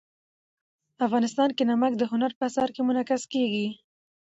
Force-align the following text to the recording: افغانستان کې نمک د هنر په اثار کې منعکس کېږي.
افغانستان 1.05 1.49
کې 1.57 1.63
نمک 1.71 1.93
د 1.97 2.03
هنر 2.11 2.31
په 2.37 2.43
اثار 2.49 2.69
کې 2.75 2.81
منعکس 2.87 3.23
کېږي. 3.33 3.67